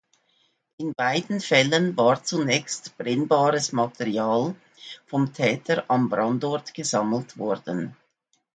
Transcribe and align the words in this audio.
In 0.77 0.95
beiden 0.95 1.39
Fällen 1.39 1.95
war 1.95 2.23
zunächst 2.23 2.97
brennbares 2.97 3.71
Material 3.71 4.55
vom 5.05 5.31
Täter 5.31 5.83
am 5.91 6.09
Brandort 6.09 6.73
gesammelt 6.73 7.37
worden. 7.37 7.95